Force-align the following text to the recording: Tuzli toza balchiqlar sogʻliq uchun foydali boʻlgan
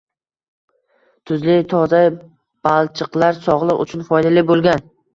Tuzli 1.31 1.59
toza 1.75 2.01
balchiqlar 2.71 3.41
sogʻliq 3.47 3.89
uchun 3.89 4.11
foydali 4.13 4.51
boʻlgan 4.53 4.89